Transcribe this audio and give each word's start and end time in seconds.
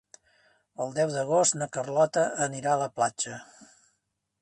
El 0.85 0.95
deu 0.95 1.13
d'agost 1.17 1.59
na 1.61 1.69
Carlota 1.77 2.25
anirà 2.49 2.75
a 2.75 2.83
la 2.87 2.91
platja. 2.99 3.41